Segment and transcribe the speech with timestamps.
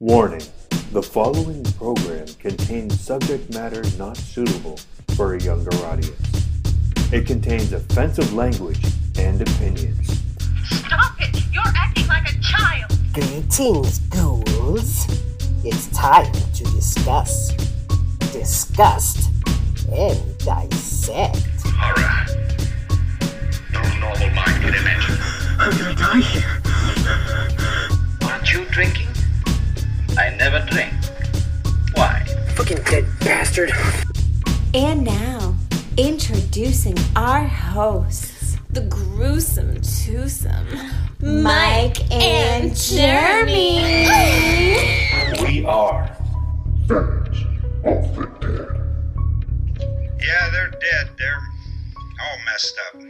[0.00, 0.46] Warning
[0.92, 4.78] the following program contains subject matter not suitable
[5.16, 6.46] for a younger audience.
[7.12, 8.78] It contains offensive language
[9.18, 10.22] and opinions.
[10.68, 11.42] Stop it!
[11.52, 12.92] You're acting like a child!
[13.12, 15.08] Greetings, ghouls.
[15.64, 17.50] It's time to discuss,
[18.30, 19.30] disgust,
[19.90, 21.44] and dissect.
[21.64, 22.24] Horror.
[23.72, 25.18] No normal mind could imagine.
[25.58, 26.62] I'm gonna die here.
[28.30, 29.07] Aren't you drinking?
[30.18, 30.92] I never drink.
[31.94, 32.24] Why?
[32.56, 33.70] Fucking dead bastard.
[34.74, 35.54] And now,
[35.96, 40.66] introducing our hosts, the gruesome twosome,
[41.20, 44.08] Mike and Jeremy.
[45.40, 46.10] We are.
[46.86, 47.46] Village
[47.84, 48.68] of the Dead.
[50.20, 51.10] Yeah, they're dead.
[51.16, 51.42] They're
[52.20, 53.02] all messed up.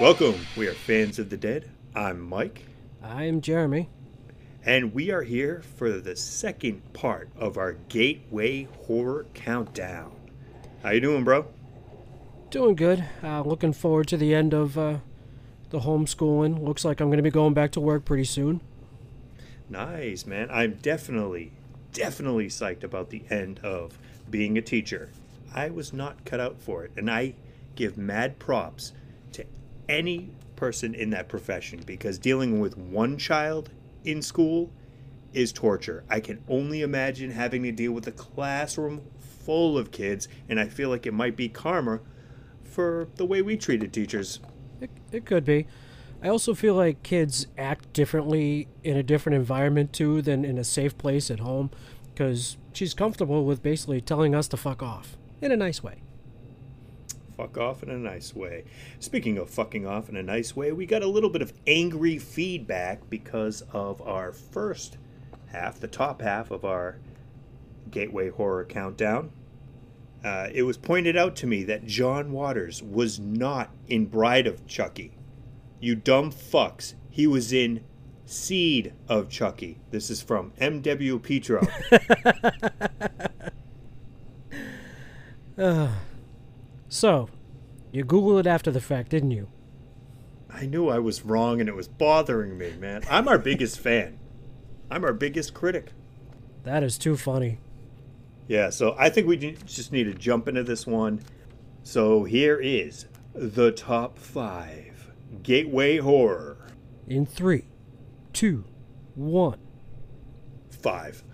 [0.00, 1.73] Welcome, we are fans of the dead.
[1.94, 2.62] I'm Mike,
[3.02, 3.88] I'm Jeremy.
[4.64, 10.12] and we are here for the second part of our Gateway Horror Countdown.
[10.82, 11.46] How you doing, bro?
[12.50, 13.04] Doing good.
[13.22, 14.98] Uh, looking forward to the end of uh,
[15.70, 16.62] the homeschooling.
[16.64, 18.60] Looks like I'm going to be going back to work pretty soon.
[19.68, 20.48] Nice, man.
[20.50, 21.52] I'm definitely,
[21.92, 23.98] definitely psyched about the end of
[24.30, 25.10] being a teacher.
[25.54, 27.34] I was not cut out for it, and I
[27.76, 28.92] give mad props
[29.32, 29.44] to
[29.88, 33.70] any person in that profession because dealing with one child
[34.04, 34.72] in school
[35.32, 36.04] is torture.
[36.08, 40.68] I can only imagine having to deal with a classroom full of kids, and I
[40.68, 42.00] feel like it might be karma
[42.62, 44.40] for the way we treated teachers.
[44.80, 45.66] It, it could be.
[46.22, 50.64] I also feel like kids act differently in a different environment too than in a
[50.64, 51.70] safe place at home
[52.14, 56.03] because she's comfortable with basically telling us to fuck off in a nice way.
[57.36, 58.64] Fuck off in a nice way.
[59.00, 62.18] Speaking of fucking off in a nice way, we got a little bit of angry
[62.18, 64.98] feedback because of our first
[65.46, 66.98] half, the top half of our
[67.90, 69.30] Gateway Horror Countdown.
[70.24, 74.66] Uh, it was pointed out to me that John Waters was not in Bride of
[74.66, 75.12] Chucky.
[75.80, 76.94] You dumb fucks.
[77.10, 77.84] He was in
[78.24, 79.80] Seed of Chucky.
[79.90, 81.18] This is from M.W.
[81.18, 81.66] Petro.
[86.94, 87.28] So,
[87.90, 89.48] you Google it after the fact, didn't you?
[90.48, 93.02] I knew I was wrong and it was bothering me, man.
[93.10, 94.20] I'm our biggest fan.
[94.92, 95.90] I'm our biggest critic.
[96.62, 97.58] That is too funny.
[98.46, 101.20] Yeah, so I think we just need to jump into this one.
[101.82, 105.10] So here is the top five
[105.42, 106.58] Gateway Horror.
[107.08, 107.64] In three,
[108.32, 108.62] two,
[109.16, 109.58] one.
[110.70, 111.24] Five.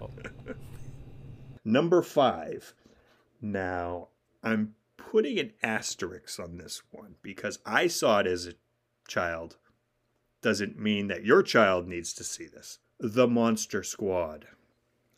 [1.64, 2.72] Number five.
[3.42, 4.10] Now,
[4.44, 8.54] I'm putting an asterisk on this one because I saw it as a
[9.08, 9.56] child.
[10.42, 12.78] Doesn't mean that your child needs to see this.
[13.00, 14.46] The Monster Squad.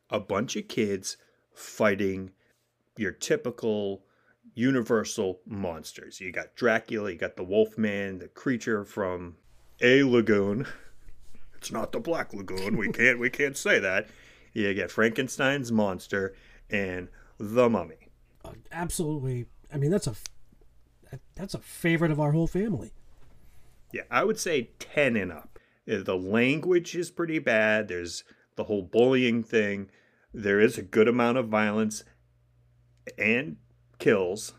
[0.09, 1.17] A bunch of kids
[1.53, 2.31] fighting
[2.97, 4.05] your typical
[4.55, 6.21] universal monsters.
[6.21, 9.37] You got Dracula, you got the Wolfman, the creature from
[9.81, 10.67] a lagoon.
[11.59, 12.77] It's not the Black Lagoon.
[12.77, 14.07] We can't we can't say that.
[14.53, 16.35] You get Frankenstein's monster
[16.71, 18.06] and the Mummy.
[18.73, 19.47] Absolutely.
[19.73, 20.15] I mean, that's a
[21.35, 22.93] that's a favorite of our whole family.
[23.93, 25.59] Yeah, I would say 10 and up.
[25.91, 27.89] Uh, The language is pretty bad.
[27.89, 28.25] There's
[28.57, 29.91] the whole bullying thing.
[30.35, 32.05] There is a good amount of violence
[33.17, 33.57] and
[33.99, 34.55] kills.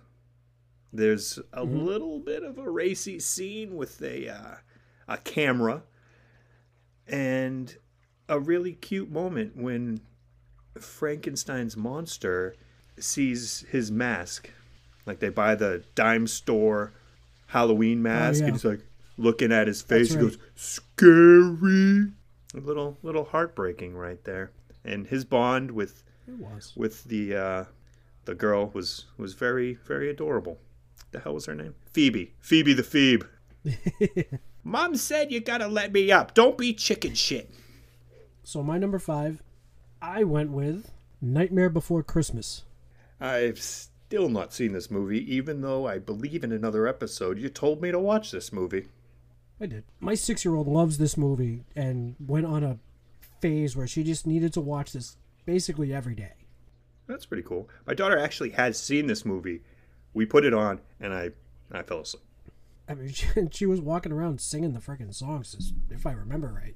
[0.94, 4.56] There's a little bit of a racy scene with a uh,
[5.08, 5.84] a camera
[7.06, 7.78] and
[8.30, 10.02] a really cute moment when
[10.80, 12.56] Frankenstein's monster
[13.00, 14.50] sees his mask.
[15.06, 16.94] Like they buy the dime store
[17.47, 18.47] Halloween mask, yeah.
[18.47, 18.81] and he's like
[19.18, 20.09] looking at his face.
[20.09, 22.12] That's He goes, "Scary."
[22.53, 24.52] A little, little heartbreaking right there.
[24.84, 26.03] And his bond with
[26.75, 27.63] with the uh,
[28.25, 30.59] the girl was was very, very adorable.
[31.12, 31.75] The hell was her name?
[31.91, 32.34] Phoebe.
[32.40, 33.25] Phoebe the Phoebe.
[34.63, 36.33] Mom said you gotta let me up.
[36.33, 37.50] Don't be chicken shit.
[38.44, 39.42] So my number five,
[40.01, 42.63] I went with Nightmare Before Christmas.
[43.19, 47.81] I've still not seen this movie, even though I believe in another episode you told
[47.81, 48.88] me to watch this movie.
[49.60, 49.84] I did.
[50.00, 52.78] My six year old loves this movie and went on a
[53.42, 56.34] phase where she just needed to watch this basically every day.
[57.08, 57.69] That's pretty cool.
[57.86, 59.62] My daughter actually has seen this movie.
[60.14, 61.31] We put it on, and I
[61.72, 62.24] I fell asleep.
[62.88, 66.75] I mean, she, she was walking around singing the freaking songs, if I remember right.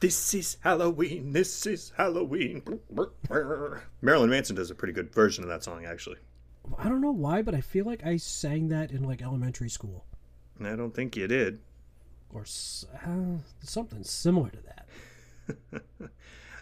[0.00, 1.32] This is Halloween.
[1.32, 2.62] This is Halloween.
[4.02, 6.18] Marilyn Manson does a pretty good version of that song, actually.
[6.78, 10.04] I don't know why, but I feel like I sang that in like elementary school.
[10.62, 11.60] I don't think you did.
[12.32, 15.82] or uh, something similar to that.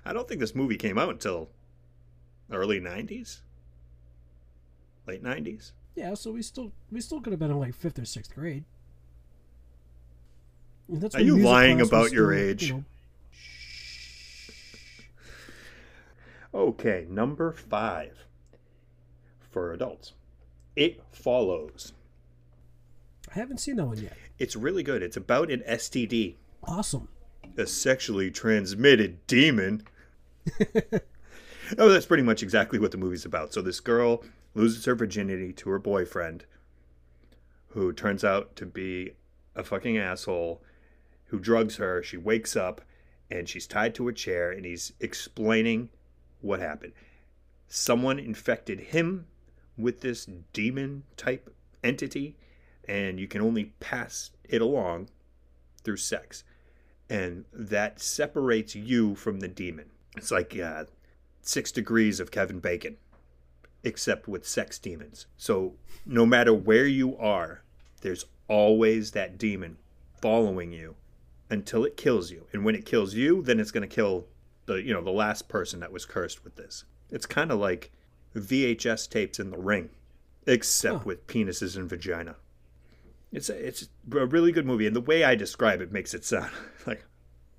[0.05, 1.49] I don't think this movie came out until
[2.53, 3.41] early 90s.
[5.09, 5.73] Late 90s.
[5.97, 8.65] Yeah, so we still we still could have been in like fifth or sixth grade.
[10.89, 12.69] And that's Are you lying about your still, age?
[12.69, 12.85] you know,
[16.55, 18.27] Okay, number five
[19.51, 20.13] for adults.
[20.77, 21.93] It follows.
[23.31, 24.17] I haven't seen that one yet.
[24.39, 25.03] It's really good.
[25.03, 27.09] It's about an STD, Awesome.
[27.57, 29.83] a sexually transmitted demon.
[31.79, 33.53] oh, that's pretty much exactly what the movie's about.
[33.53, 34.23] So this girl
[34.55, 36.45] loses her virginity to her boyfriend,
[37.69, 39.13] who turns out to be
[39.57, 40.63] a fucking asshole,
[41.27, 42.03] who drugs her.
[42.03, 42.81] She wakes up
[43.31, 45.89] and she's tied to a chair, and he's explaining
[46.45, 46.93] what happened.
[47.69, 49.27] Someone infected him
[49.77, 51.53] with this demon type
[51.83, 52.37] entity,
[52.87, 55.09] and you can only pass it along
[55.83, 56.45] through sex.
[57.11, 59.91] And that separates you from the demon.
[60.17, 60.85] It's like uh,
[61.43, 62.97] six degrees of Kevin Bacon,
[63.83, 65.27] except with sex demons.
[65.37, 65.75] So
[66.07, 67.63] no matter where you are,
[68.03, 69.79] there's always that demon
[70.21, 70.97] following you
[71.51, 72.47] until it kills you.
[72.53, 74.27] And when it kills you, then it's going to kill
[74.67, 76.85] the you know the last person that was cursed with this.
[77.11, 77.93] It's kind of like
[78.35, 79.91] VHS tapes in the ring,
[80.47, 81.03] except Huh.
[81.05, 82.37] with penises and vagina.
[83.33, 86.25] It's a, it's a really good movie, and the way I describe it makes it
[86.25, 86.51] sound
[86.87, 87.05] like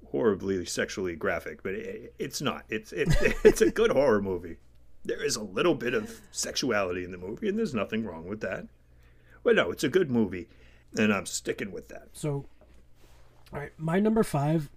[0.07, 2.63] horribly sexually graphic, but it, it's not.
[2.69, 3.10] It's it,
[3.44, 4.57] it's a good horror movie.
[5.04, 8.42] There is a little bit of sexuality in the movie, and there's nothing wrong with
[8.42, 8.68] that.
[9.44, 10.48] But no, it's a good movie,
[10.98, 12.07] and I'm sticking with that.
[12.13, 12.46] So,
[13.54, 14.69] all right, my number five.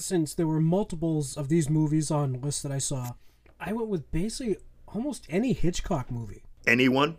[0.00, 3.12] Since there were multiples of these movies on lists that I saw,
[3.60, 4.56] I went with basically
[4.88, 6.42] almost any Hitchcock movie.
[6.66, 7.18] Anyone?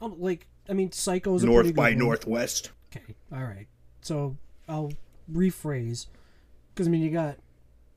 [0.00, 1.92] Um, like, I mean, Psycho's a North by.
[1.92, 2.70] Northwest.
[2.94, 3.66] Okay, all right.
[4.00, 4.36] So
[4.68, 4.92] I'll
[5.30, 6.06] rephrase,
[6.74, 7.36] because I mean, you got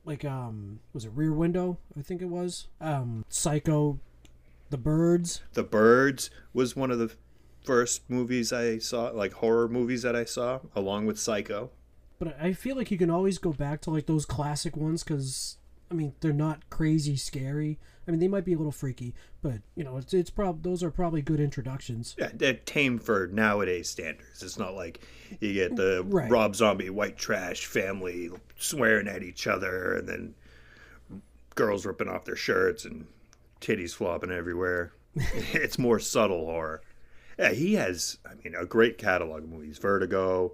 [0.04, 1.77] like um, was it Rear Window?
[1.98, 4.00] I think it was um, Psycho,
[4.69, 5.42] The Birds.
[5.54, 7.13] The Birds was one of the
[7.63, 11.72] first movies I saw, like horror movies that I saw, along with Psycho.
[12.19, 15.57] But I feel like you can always go back to like those classic ones because
[15.89, 17.80] I mean they're not crazy scary.
[18.07, 20.83] I mean they might be a little freaky, but you know it's it's prob those
[20.83, 22.16] are probably good introductions.
[22.18, 24.44] Yeah, they're tame for nowadays standards.
[24.44, 25.01] It's not like
[25.39, 26.30] you get the mm, Right.
[26.30, 30.36] Rob Zombie white trash family swearing at each other and then
[31.56, 33.07] girls ripping off their shirts and
[33.62, 34.92] titties flopping everywhere.
[35.15, 36.81] it's more subtle horror.
[37.38, 39.77] Yeah, he has, I mean, a great catalog of movies.
[39.77, 40.54] Vertigo,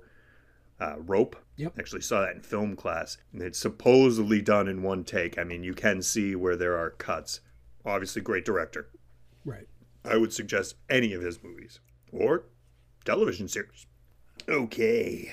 [0.79, 1.35] uh, Rope.
[1.57, 1.73] Yep.
[1.79, 3.17] Actually saw that in film class.
[3.31, 5.37] And it's supposedly done in one take.
[5.37, 7.41] I mean, you can see where there are cuts.
[7.85, 8.89] Obviously, great director.
[9.43, 9.67] Right.
[10.03, 11.79] I would suggest any of his movies
[12.11, 12.45] or
[13.05, 13.87] television series.
[14.47, 15.31] Okay.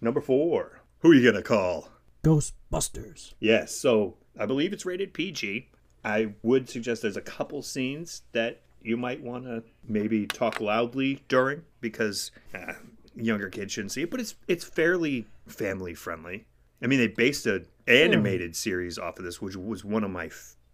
[0.00, 0.80] Number four.
[1.00, 1.88] Who are you going to call?
[2.22, 3.34] Ghostbusters.
[3.38, 5.68] Yes, so I believe it's rated PG.
[6.04, 11.22] I would suggest there's a couple scenes that you might want to maybe talk loudly
[11.28, 12.74] during because uh,
[13.16, 16.46] younger kids shouldn't see it, but it's it's fairly family friendly.
[16.82, 20.30] I mean, they based an animated series off of this, which was one of my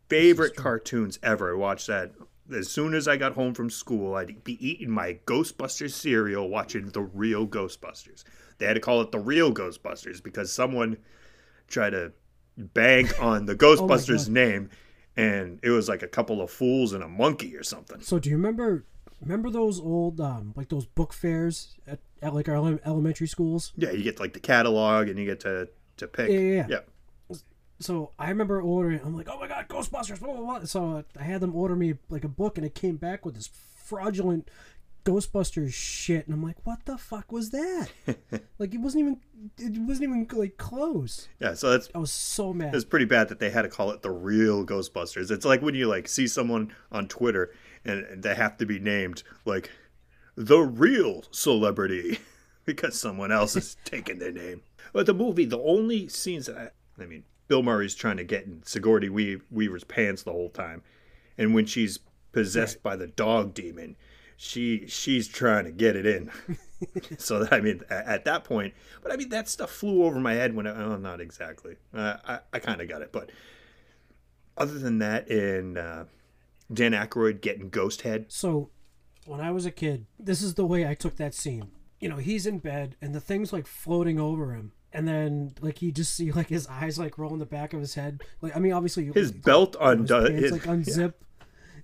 [0.09, 1.55] favorite cartoons ever.
[1.55, 2.13] I watched that
[2.53, 4.15] as soon as I got home from school.
[4.15, 8.25] I'd be eating my Ghostbusters cereal, watching the real Ghostbusters.
[8.59, 10.99] They had to call it the real Ghostbusters because someone
[11.69, 12.13] tried to
[12.57, 14.33] bank on the Ghostbusters God.
[14.33, 14.71] name,
[15.17, 18.01] and it was like a couple of fools and a monkey or something.
[18.01, 18.85] So do you remember
[19.21, 23.73] remember those old um like those book fairs at, at like our elementary schools?
[23.77, 26.31] Yeah, you get like the catalog, and you get to to pick.
[26.31, 26.67] Yeah, yeah, yeah.
[26.69, 27.37] yeah.
[27.81, 29.01] So I remember ordering.
[29.03, 30.21] I'm like, oh my god, Ghostbusters!
[30.21, 30.65] Blah, blah, blah.
[30.65, 33.49] So I had them order me like a book, and it came back with this
[33.75, 34.51] fraudulent
[35.05, 37.89] Ghostbusters shit, and I'm like, what the fuck was that?
[38.59, 39.21] like it wasn't even
[39.59, 41.29] it wasn't even like close.
[41.41, 42.75] Yeah, so that's I was so mad.
[42.75, 45.31] it's pretty bad that they had to call it the real Ghostbusters.
[45.31, 47.51] It's like when you like see someone on Twitter
[47.85, 49.71] and they have to be named like
[50.37, 52.19] the real celebrity
[52.65, 54.63] because someone else is taking their name.
[54.93, 58.45] But the movie, the only scenes that I, I mean, Bill Murray's trying to get
[58.45, 60.83] in Sigourney Weaver's pants the whole time,
[61.39, 61.99] and when she's
[62.33, 63.97] possessed by the dog demon,
[64.37, 66.31] she she's trying to get it in.
[67.19, 70.19] so that I mean, a- at that point, but I mean that stuff flew over
[70.21, 71.77] my head when I, oh, not exactly.
[71.93, 73.31] Uh, I I kind of got it, but
[74.57, 76.05] other than that, in uh,
[76.73, 78.71] Dan Aykroyd getting ghost head, So,
[79.31, 81.71] when I was a kid, this is the way I took that scene.
[82.01, 84.73] You know, he's in bed and the thing's like floating over him.
[84.93, 87.79] And then, like, you just see like his eyes like roll in the back of
[87.79, 88.23] his head.
[88.41, 90.27] Like, I mean, obviously, his belt his undone.
[90.27, 91.15] pants His, like unzip,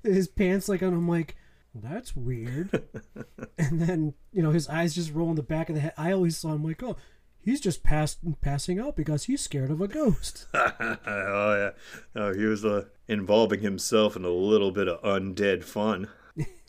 [0.02, 1.36] his pants like, and I'm like,
[1.72, 2.70] That's weird.
[3.58, 5.94] and then, you know, his eyes just roll in the back of the head.
[5.96, 6.96] I always saw him like, oh,
[7.38, 10.46] he's just passed, passing out because he's scared of a ghost.
[10.54, 11.70] oh yeah.
[12.16, 16.08] Oh, he was uh, involving himself in a little bit of undead fun.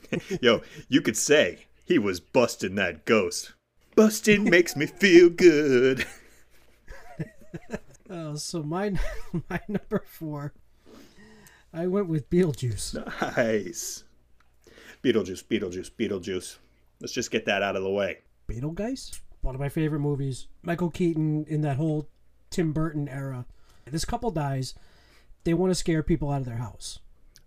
[0.41, 3.53] Yo, you could say he was busting that ghost.
[3.95, 6.05] Busting makes me feel good.
[8.09, 8.93] Uh, so my
[9.49, 10.53] my number four,
[11.73, 12.95] I went with Beetlejuice.
[13.37, 14.03] Nice.
[15.03, 16.57] Beetlejuice, Beetlejuice, Beetlejuice.
[16.99, 18.19] Let's just get that out of the way.
[18.49, 20.47] Beetlegeist, one of my favorite movies.
[20.63, 22.09] Michael Keaton in that whole
[22.49, 23.45] Tim Burton era.
[23.85, 24.73] This couple dies.
[25.43, 26.99] They want to scare people out of their house.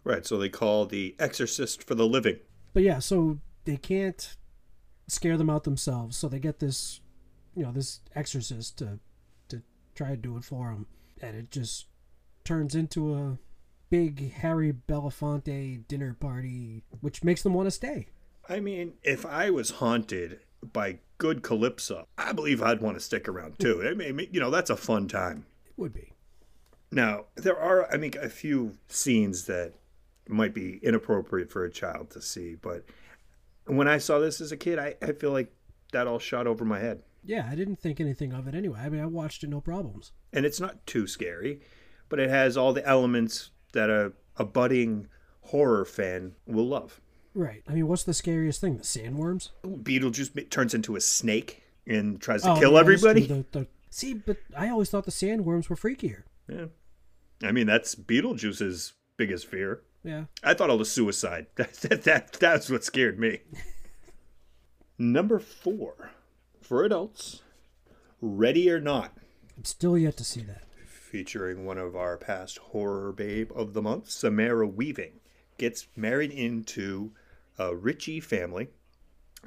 [0.05, 2.39] Right, so they call the exorcist for the living.
[2.73, 4.37] But yeah, so they can't
[5.09, 6.17] scare them out themselves.
[6.17, 7.01] So they get this,
[7.55, 8.99] you know, this exorcist to
[9.49, 9.63] to
[9.95, 10.87] try to do it for them,
[11.21, 11.87] and it just
[12.45, 13.39] turns into a
[13.91, 18.07] big Harry Belafonte dinner party, which makes them want to stay.
[18.49, 20.41] I mean, if I was haunted
[20.73, 23.83] by good Calypso, I believe I'd want to stick around too.
[23.87, 25.47] I mean, you know, that's a fun time.
[25.67, 26.13] It would be.
[26.93, 29.75] Now, there are, I mean, a few scenes that
[30.31, 32.85] might be inappropriate for a child to see, but
[33.67, 35.53] when I saw this as a kid, I, I feel like
[35.93, 37.03] that all shot over my head.
[37.25, 38.81] Yeah, I didn't think anything of it anyway.
[38.81, 40.13] I mean, I watched it no problems.
[40.33, 41.61] And it's not too scary,
[42.09, 45.07] but it has all the elements that a, a budding
[45.43, 47.01] horror fan will love.
[47.35, 47.63] Right.
[47.69, 48.77] I mean, what's the scariest thing?
[48.79, 49.51] The sandworms?
[49.65, 53.27] Beetlejuice turns into a snake and tries to Oh, kill yeah, everybody.
[53.27, 56.23] The- the- see, but I always thought the sandworms were freakier.
[56.49, 56.67] Yeah.
[57.43, 59.83] I mean, that's Beetlejuice's biggest fear.
[60.03, 60.25] Yeah.
[60.43, 61.47] I thought it was suicide.
[61.57, 63.41] That, that, that, that's what scared me.
[64.99, 66.11] Number four,
[66.61, 67.43] for adults,
[68.21, 69.13] Ready or Not,
[69.57, 70.63] I'm still yet to see that.
[70.87, 75.21] featuring one of our past horror babe of the month, Samara Weaving,
[75.59, 77.13] gets married into
[77.59, 78.69] a Ritchie family.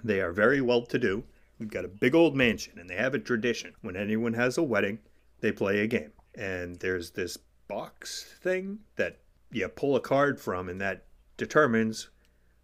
[0.03, 1.23] They are very well to do.
[1.59, 3.73] We've got a big old mansion, and they have a tradition.
[3.81, 4.99] When anyone has a wedding,
[5.39, 6.11] they play a game.
[6.35, 9.19] And there's this box thing that
[9.53, 11.05] you pull a card from, and that
[11.37, 12.09] determines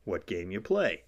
[0.04, 1.04] what game you play.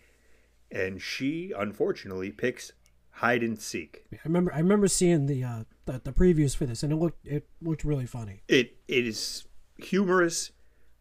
[0.71, 2.71] And she, unfortunately, picks
[3.15, 4.05] hide and seek.
[4.13, 7.25] I remember I remember seeing the uh the, the previews for this and it looked
[7.25, 8.41] it looked really funny.
[8.47, 9.45] It it is
[9.77, 10.51] humorous.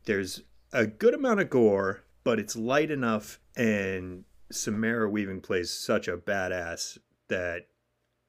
[0.05, 6.09] There's a good amount of gore, but it's light enough and Samara Weaving plays such
[6.09, 7.69] a badass that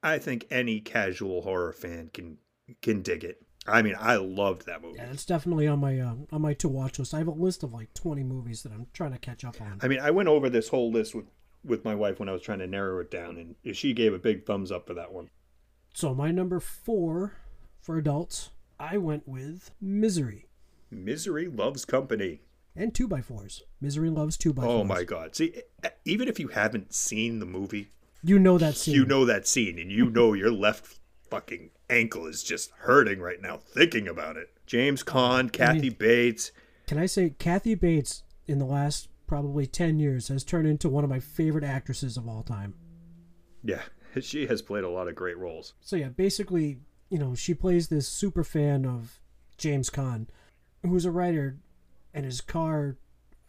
[0.02, 2.38] I think any casual horror fan can
[2.80, 3.42] can dig it.
[3.66, 4.96] I mean, I loved that movie.
[4.98, 7.14] Yeah, it's definitely on my uh, on my to watch list.
[7.14, 9.78] I have a list of like 20 movies that I'm trying to catch up on.
[9.82, 11.26] I mean, I went over this whole list with
[11.64, 14.18] with my wife when I was trying to narrow it down, and she gave a
[14.18, 15.28] big thumbs up for that one.
[15.94, 17.34] So my number 4
[17.80, 18.50] for adults,
[18.80, 20.46] I went with Misery
[20.90, 22.40] Misery loves company.
[22.74, 25.36] and 2 by 4s Misery loves 2 by 4s Oh my god!
[25.36, 25.54] See,
[26.04, 27.90] even if you haven't seen the movie,
[28.24, 28.94] You know that scene.
[28.94, 30.98] you know that scene and you know your left
[31.32, 34.50] fucking ankle is just hurting right now thinking about it.
[34.66, 36.52] James Caan, Kathy Bates.
[36.86, 41.04] Can I say Kathy Bates in the last probably 10 years has turned into one
[41.04, 42.74] of my favorite actresses of all time.
[43.64, 43.80] Yeah,
[44.20, 45.72] she has played a lot of great roles.
[45.80, 49.20] So yeah, basically, you know, she plays this super fan of
[49.56, 50.26] James Caan,
[50.82, 51.56] who's a writer,
[52.12, 52.98] and his car,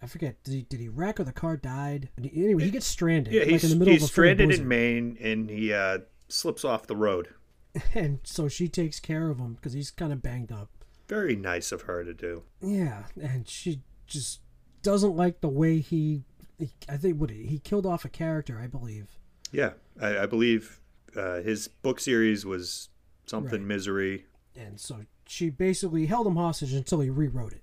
[0.01, 2.07] I forget, did he did he wreck or the car died?
[2.17, 3.33] Anyway, he gets stranded.
[3.33, 4.65] Yeah, like he's, in the middle he's of a stranded in.
[4.65, 5.97] Maine and he uh,
[6.29, 7.27] slips off the road.
[7.93, 10.69] and so she takes care of him because he's kind of banged up.
[11.07, 12.43] Very nice of her to do.
[12.61, 14.39] Yeah, and she just
[14.81, 16.23] doesn't like the way he.
[16.59, 19.07] he I think what he killed off a character, I believe.
[19.51, 20.79] Yeah, I, I believe
[21.15, 22.89] uh, his book series was
[23.25, 23.67] something Right.
[23.67, 24.25] misery.
[24.55, 27.61] And so she basically held him hostage until he rewrote it.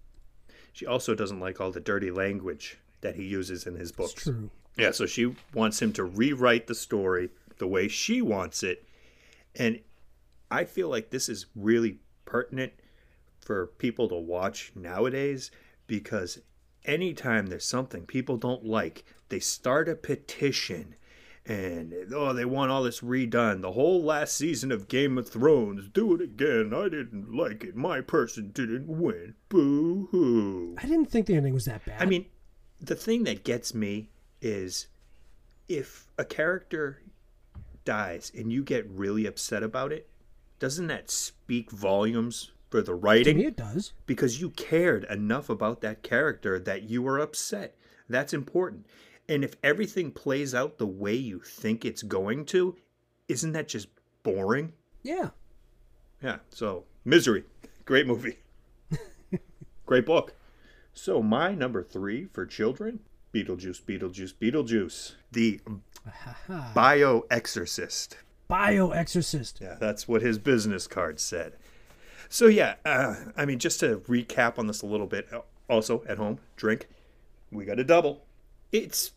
[0.72, 4.12] She also doesn't like all the dirty language that he uses in his books.
[4.12, 4.50] It's true.
[4.76, 8.84] Yeah, so she wants him to rewrite the story the way she wants it.
[9.56, 9.80] And
[10.50, 12.72] I feel like this is really pertinent
[13.40, 15.50] for people to watch nowadays
[15.86, 16.40] because
[16.84, 20.94] anytime there's something people don't like, they start a petition
[21.46, 23.62] and oh they want all this redone.
[23.62, 26.72] The whole last season of Game of Thrones, do it again.
[26.74, 27.74] I didn't like it.
[27.74, 29.34] My person didn't win.
[29.48, 30.76] Boo hoo.
[30.78, 32.00] I didn't think the ending was that bad.
[32.00, 32.26] I mean,
[32.80, 34.86] the thing that gets me is
[35.68, 37.02] if a character
[37.84, 40.08] dies and you get really upset about it,
[40.60, 43.36] doesn't that speak volumes for the writing?
[43.36, 43.92] to me it does.
[44.06, 47.76] Because you cared enough about that character that you were upset.
[48.08, 48.86] That's important.
[49.28, 52.76] And if everything plays out the way you think it's going to,
[53.28, 53.88] isn't that just
[54.22, 54.72] boring?
[55.02, 55.30] Yeah.
[56.22, 57.44] Yeah, so Misery.
[57.84, 58.38] Great movie.
[59.86, 60.34] Great book.
[60.92, 63.00] So, my number three for children
[63.32, 65.14] Beetlejuice, Beetlejuice, Beetlejuice.
[65.32, 65.60] The
[66.74, 68.18] bio exorcist.
[68.50, 69.60] Bio Exorcist.
[69.62, 71.52] Yeah, that's what his business card said.
[72.28, 75.28] So yeah, uh, I mean, just to recap on this a little bit.
[75.68, 76.88] Also at home, drink.
[77.52, 78.24] We got a double.
[78.72, 79.12] It's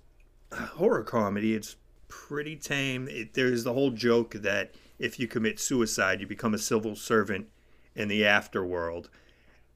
[0.51, 1.55] a horror comedy.
[1.55, 3.07] It's pretty tame.
[3.07, 7.47] It, there's the whole joke that if you commit suicide, you become a civil servant
[7.95, 9.07] in the afterworld,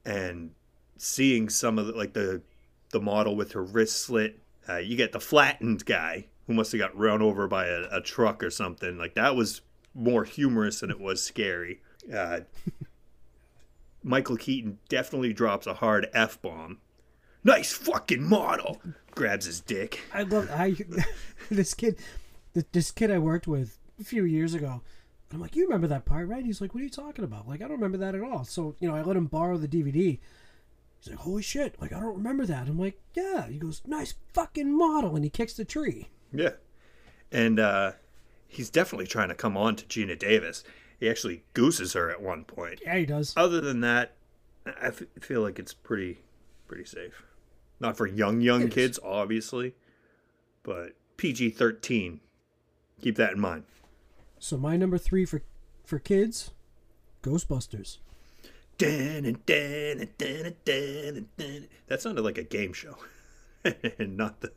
[0.05, 0.51] and
[0.97, 2.43] seeing some of the, like the
[2.91, 4.39] the model with her wrist slit.
[4.69, 8.01] Uh, you get the flattened guy who must have got run over by a, a
[8.01, 8.97] truck or something.
[8.97, 9.61] Like that was
[9.93, 11.81] more humorous than it was scary.
[12.13, 12.41] Uh,
[14.03, 16.79] Michael Keaton definitely drops a hard f bomb.
[17.43, 18.81] Nice fucking model.
[19.11, 20.01] Grabs his dick.
[20.13, 20.75] I love I
[21.51, 21.97] this kid
[22.71, 24.81] this kid I worked with a few years ago.
[25.31, 26.45] I'm like, you remember that part, right?
[26.45, 27.47] He's like, what are you talking about?
[27.47, 28.45] Like, I don't remember that at all.
[28.45, 30.19] So, you know, I let him borrow the DVD.
[30.99, 32.67] He's like, holy shit, like, I don't remember that.
[32.67, 33.47] I'm like, yeah.
[33.47, 35.15] He goes, nice fucking model.
[35.15, 36.07] And he kicks the tree.
[36.33, 36.51] Yeah.
[37.31, 37.91] And uh,
[38.47, 40.63] he's definitely trying to come on to Geena Davis.
[40.99, 42.81] He actually gooses her at one point.
[42.83, 43.33] Yeah, he does.
[43.37, 44.13] Other than that,
[44.65, 46.19] I f- feel like it's pretty
[46.67, 47.23] pretty safe.
[47.79, 49.75] Not for young young kids, obviously,
[50.63, 52.19] but PG thirteen.
[53.01, 53.63] Keep that in mind.
[54.39, 55.43] So my number three for
[55.85, 56.51] for kids,
[57.21, 57.97] Ghostbusters.
[61.87, 62.97] That sounded like a game show,
[63.99, 64.51] not the,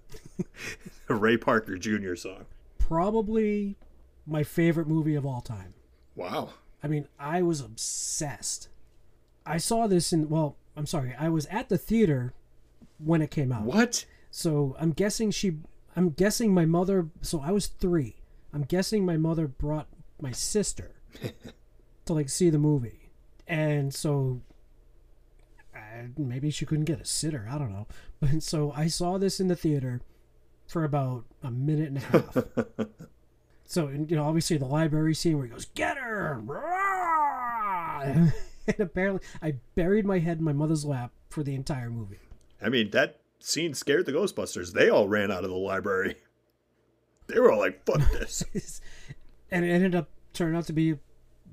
[1.07, 2.15] the Ray Parker Jr.
[2.15, 2.47] song.
[2.79, 3.77] Probably
[4.27, 5.75] my favorite movie of all time.
[6.15, 6.51] Wow.
[6.83, 8.69] I mean, I was obsessed.
[9.45, 12.35] I saw this in well, I'm sorry, I was at the theater
[12.99, 13.63] when it came out.
[13.63, 14.05] What?
[14.31, 15.59] So I'm guessing she
[15.97, 18.17] I'm guessing my mother so I was 3.
[18.53, 19.89] I'm guessing my mother brought
[20.21, 20.97] my sister
[22.05, 23.11] to like see the movie.
[23.47, 24.43] And so
[26.17, 27.87] maybe she couldn't get a sitter, I don't know.
[28.21, 30.01] But so I saw this in the theater
[30.67, 32.87] for about a minute and a half.
[33.71, 36.43] So, and, you know, obviously the library scene where he goes, "Get her!"
[38.67, 42.19] And apparently, I buried my head in my mother's lap for the entire movie.
[42.61, 44.73] I mean, that scene scared the Ghostbusters.
[44.73, 46.17] They all ran out of the library.
[47.29, 48.81] They were all like, "Fuck this."
[49.53, 50.99] and it ended up turning out to be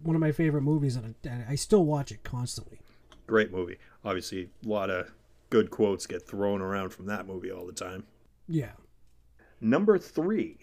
[0.01, 1.13] one of my favorite movies, and
[1.47, 2.79] I still watch it constantly.
[3.27, 3.77] Great movie.
[4.03, 5.11] Obviously, a lot of
[5.49, 8.05] good quotes get thrown around from that movie all the time.
[8.47, 8.71] Yeah,
[9.59, 10.57] Number three,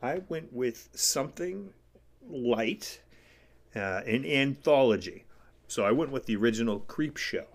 [0.00, 1.72] I went with something
[2.28, 3.00] light,
[3.74, 5.24] uh, an anthology.
[5.66, 7.46] So I went with the original Creepshow,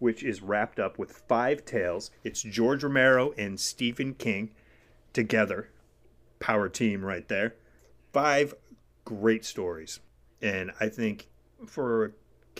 [0.00, 2.10] which is wrapped up with five tales.
[2.24, 4.50] It's George Romero and Stephen King
[5.12, 5.70] together.
[6.40, 7.54] Power team right there.
[8.12, 8.54] Five
[9.04, 10.00] great stories.
[10.42, 11.28] And I think
[11.66, 12.10] for a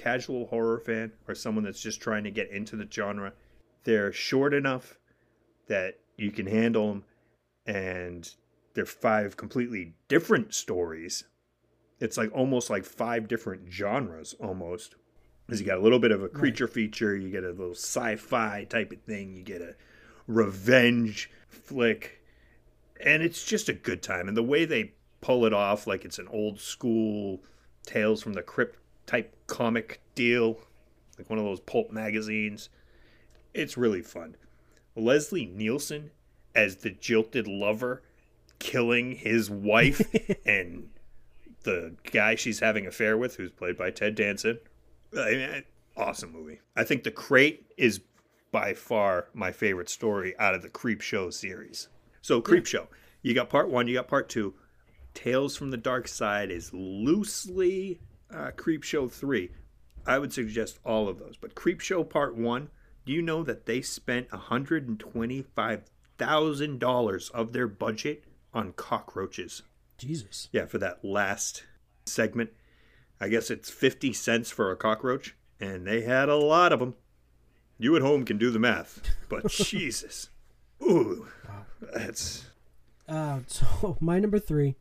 [0.01, 3.33] casual horror fan or someone that's just trying to get into the genre,
[3.85, 4.99] they're short enough
[5.69, 7.05] that you can handle them
[7.67, 8.35] and
[8.75, 11.25] they're five completely different stories.
[12.01, 14.95] It's like almost like five different genres almost.
[15.47, 18.65] Because you got a little bit of a creature feature, you get a little sci-fi
[18.71, 19.75] type of thing, you get a
[20.29, 22.23] revenge flick,
[23.05, 24.29] and it's just a good time.
[24.29, 27.43] And the way they pull it off, like it's an old school
[27.85, 28.79] Tales from the Crypt
[29.11, 30.61] type comic deal,
[31.19, 32.69] like one of those pulp magazines,
[33.53, 34.37] it's really fun.
[34.95, 36.11] Leslie Nielsen
[36.55, 38.03] as the jilted lover
[38.61, 40.01] killing his wife
[40.47, 40.91] and
[41.65, 44.59] the guy she's having affair with, who's played by Ted Danson.
[45.19, 45.65] I mean,
[45.97, 46.61] awesome movie.
[46.77, 48.01] I think The Crate is
[48.53, 51.89] by far my favorite story out of the Creepshow series.
[52.23, 52.87] So, Creepshow,
[53.23, 54.55] you got part one, you got part two.
[55.15, 58.01] Tales from the Darkside is loosely
[58.33, 59.51] uh, Creepshow 3.
[60.07, 61.37] I would suggest all of those.
[61.37, 62.71] But Creepshow Part 1,
[63.05, 69.63] do you know that they spent $125,000 of their budget on cockroaches?
[69.99, 70.49] Jesus.
[70.53, 71.65] Yeah, for that last
[72.07, 72.51] segment.
[73.21, 76.95] I guess it's 50 cents for a cockroach, and they had a lot of them.
[77.79, 80.31] You at home can do the math, but Jesus.
[80.83, 81.29] Ooh,
[81.95, 82.47] that's.
[83.07, 84.77] Uh, so my number three,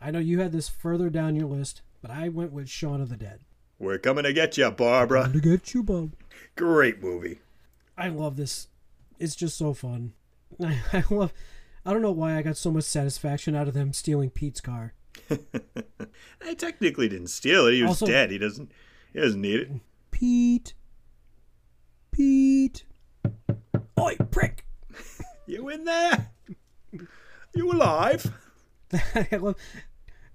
[0.00, 3.08] I know you had this further down your list, but I went with Shaun of
[3.08, 3.40] the Dead.
[3.78, 5.22] We're coming to get you, Barbara.
[5.22, 6.12] Coming To get you, Bob.
[6.56, 7.40] Great movie.
[7.96, 8.68] I love this.
[9.18, 10.12] It's just so fun.
[10.62, 11.32] I, I love.
[11.84, 14.92] I don't know why I got so much satisfaction out of them stealing Pete's car.
[16.44, 17.74] I technically didn't steal it.
[17.74, 18.30] He was Also- dead.
[18.30, 18.70] He doesn't.
[19.12, 19.70] He doesn't need it.
[20.10, 20.74] Pete.
[22.10, 22.84] Pete.
[23.98, 24.64] Oi, prick!
[25.46, 26.30] You in there?
[27.52, 28.32] You alive?
[28.92, 29.56] I love.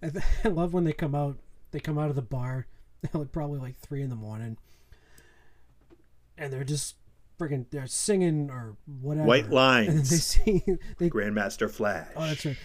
[0.03, 1.37] I love when they come out.
[1.77, 2.65] They come out of the bar,
[3.13, 4.57] like probably like three in the morning,
[6.35, 6.95] and they're just
[7.39, 9.27] friggin' they're singing or whatever.
[9.27, 9.45] White
[9.87, 10.63] And they see
[10.97, 12.07] they Grandmaster Flash.
[12.15, 12.57] Oh, that's right.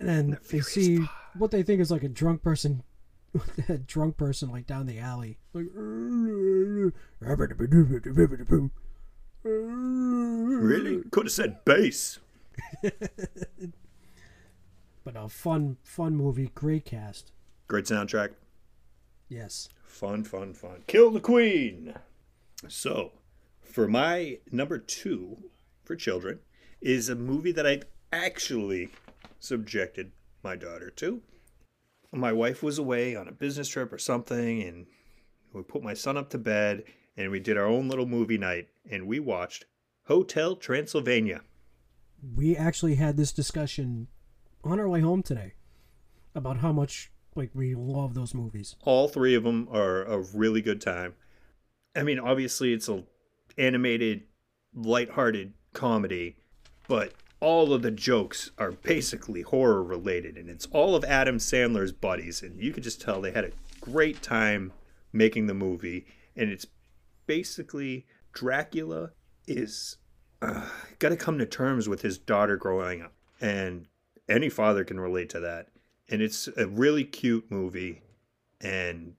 [0.00, 1.08] And then The they see Five.
[1.36, 2.82] what they think is like a drunk person,
[3.68, 5.66] a drunk person like down the alley, like.
[9.42, 11.02] Really?
[11.10, 12.18] Could have said bass.
[15.04, 17.30] But a fun, fun movie, great cast.
[17.68, 18.30] Great soundtrack.
[19.28, 19.68] Yes.
[19.84, 20.82] Fun, fun, fun.
[20.86, 21.94] Kill the Queen.
[22.68, 23.12] So,
[23.60, 25.36] for my number two
[25.84, 26.40] for children
[26.80, 28.88] is a movie that I've actually
[29.38, 30.12] subjected
[30.42, 31.20] my daughter to.
[32.12, 34.86] My wife was away on a business trip or something, and
[35.52, 36.84] we put my son up to bed,
[37.16, 39.66] and we did our own little movie night, and we watched
[40.04, 41.42] Hotel Transylvania.
[42.36, 44.08] We actually had this discussion
[44.64, 45.52] on our way home today
[46.34, 48.76] about how much like we love those movies.
[48.84, 51.14] all three of them are a really good time.
[51.96, 53.04] I mean, obviously it's a
[53.58, 54.22] animated,
[54.74, 56.36] lighthearted comedy,
[56.88, 61.92] but all of the jokes are basically horror related, and it's all of Adam Sandler's
[61.92, 64.72] buddies, and you could just tell they had a great time
[65.12, 66.66] making the movie, and it's
[67.26, 69.10] basically Dracula
[69.46, 69.98] is
[70.40, 73.86] uh, got to come to terms with his daughter growing up, and
[74.28, 75.68] any father can relate to that.
[76.08, 78.02] And it's a really cute movie,
[78.60, 79.14] and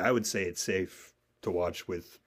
[0.00, 2.18] I would say it's safe to watch with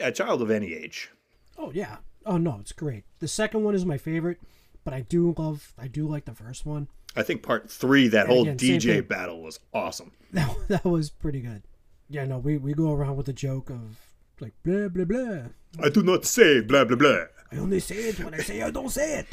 [0.00, 1.10] a child of any age.
[1.56, 1.96] Oh yeah.
[2.24, 3.04] Oh no, it's great.
[3.18, 4.38] The second one is my favorite,
[4.84, 6.88] but I do love, I do like the first one.
[7.16, 10.12] I think part three, that And whole again, DJ battle was awesome.
[10.32, 11.62] That that was pretty good.
[12.10, 13.98] Yeah, no, we we go around with the joke of
[14.40, 15.38] like blah blah blah.
[15.82, 17.24] I do not say blah blah blah.
[17.50, 19.26] I only say it when I say I don't say it.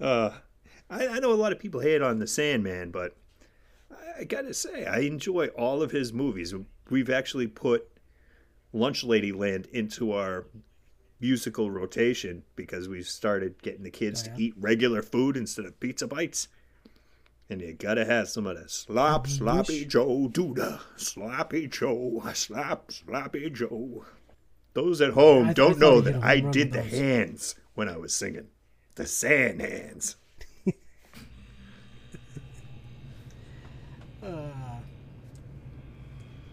[0.00, 0.30] Uh,
[0.90, 3.16] I, I know a lot of people hate on the Sandman, but
[3.90, 6.52] I, I gotta say I enjoy all of his movies.
[6.90, 7.88] We've actually put
[8.72, 10.46] Lunch Lady Land into our
[11.20, 14.36] musical rotation because we've started getting the kids Oh, yeah?
[14.36, 16.48] to eat regular food instead of pizza bites.
[17.48, 23.50] And you gotta have some of the slop, sloppy Joe Duda, sloppy Joe, slop, sloppy
[23.50, 24.04] Joe.
[24.72, 26.90] Those at home I- don't know that I did the those.
[26.92, 28.46] hands when I was singing,
[28.94, 30.14] the sand hands.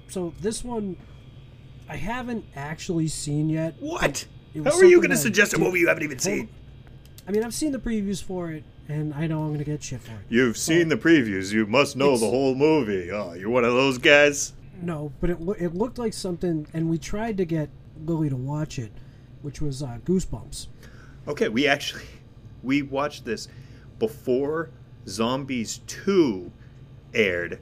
[0.10, 0.98] So this one,
[1.90, 3.76] I haven't actually seen yet.
[3.80, 4.26] What?
[4.54, 6.50] It How are you going to suggest a movie you haven't even seen?
[7.28, 10.02] I mean, I've seen the previews for it, and I know I'm gonna get shit
[10.02, 10.20] for it.
[10.30, 11.52] You've seen the previews.
[11.52, 13.12] You must know the whole movie.
[13.12, 14.54] Oh, you're one of those guys.
[14.82, 17.70] No, but it loo- it looked like something, and we tried to get
[18.06, 18.94] Lily to watch it,
[19.42, 20.68] which was uh, Goosebumps.
[21.28, 22.06] Okay, we actually
[22.64, 23.50] we watched this
[24.00, 24.70] before
[25.06, 26.50] Zombies 2
[27.14, 27.60] aired.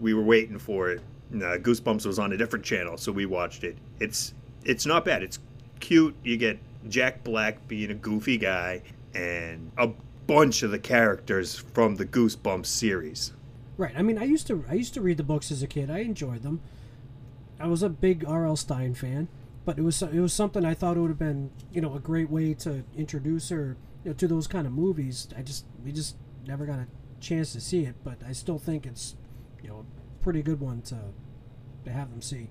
[0.00, 1.00] We were waiting for it.
[1.32, 3.76] Uh, Goosebumps was on a different channel, so we watched it.
[4.00, 4.34] It's
[4.64, 5.22] it's not bad.
[5.22, 5.38] It's
[5.80, 6.14] cute.
[6.22, 6.58] You get
[6.88, 8.82] Jack Black being a goofy guy
[9.14, 9.90] and a
[10.26, 13.32] bunch of the characters from the Goosebumps series.
[13.76, 13.94] Right.
[13.96, 15.90] I mean, I used to I used to read the books as a kid.
[15.90, 16.60] I enjoyed them.
[17.60, 18.56] I was a big R.L.
[18.56, 19.28] Stine fan,
[19.64, 22.00] but it was it was something I thought it would have been you know a
[22.00, 25.28] great way to introduce her you know, to those kind of movies.
[25.36, 26.86] I just we just never got a
[27.20, 29.16] chance to see it, but I still think it's
[29.62, 30.98] you know a pretty good one to
[31.84, 32.50] to have them see.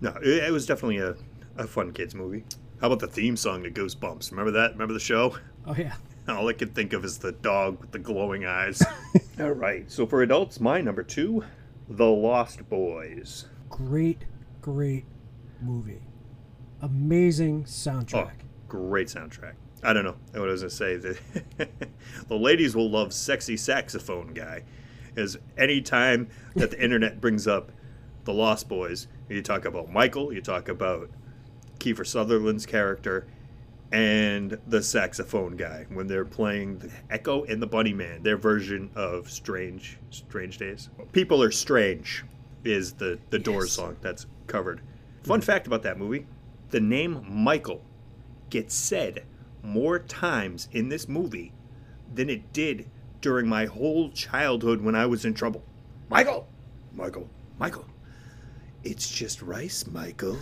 [0.00, 1.14] No, it, it was definitely a,
[1.56, 2.44] a fun kids movie.
[2.80, 4.30] How about the theme song to Goosebumps?
[4.30, 4.72] Remember that?
[4.72, 5.36] Remember the show?
[5.66, 5.94] Oh yeah.
[6.28, 8.82] All I could think of is the dog with the glowing eyes.
[9.40, 9.90] All right.
[9.90, 11.44] So for adults, my number two,
[11.88, 13.46] The Lost Boys.
[13.68, 14.24] Great,
[14.60, 15.04] great
[15.60, 16.02] movie.
[16.80, 18.14] Amazing soundtrack.
[18.14, 18.68] Oh, soundtrack.
[18.68, 19.52] great soundtrack.
[19.84, 20.96] I don't know what I was gonna say.
[20.96, 21.18] The,
[22.28, 24.62] the ladies will love "Sexy Saxophone Guy,"
[25.14, 27.70] is any time that the internet brings up
[28.24, 31.10] the Lost Boys, you talk about Michael, you talk about
[31.78, 33.26] Kiefer Sutherland's character,
[33.92, 39.30] and the saxophone guy when they're playing the Echo and the Bunnymen, their version of
[39.30, 40.88] Strange Strange Days.
[41.12, 42.24] People are strange
[42.64, 44.80] is the the Doors song that's covered.
[45.22, 46.26] Fun fact about that movie:
[46.70, 47.82] the name Michael
[48.48, 49.24] gets said
[49.64, 51.52] more times in this movie
[52.14, 52.88] than it did
[53.20, 55.64] during my whole childhood when I was in trouble.
[56.08, 56.46] Michael,
[56.92, 57.86] Michael, Michael.
[58.84, 60.36] It's just rice, Michael.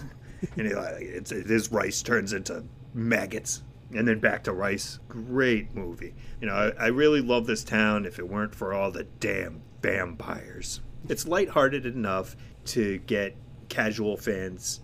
[0.57, 3.63] and it, uh, it's, his rice turns into maggots
[3.95, 4.99] and then back to rice.
[5.09, 6.15] Great movie.
[6.41, 9.63] You know, I, I really love this town if it weren't for all the damn
[9.81, 10.81] vampires.
[11.09, 13.37] It's lighthearted enough to get
[13.69, 14.81] casual fans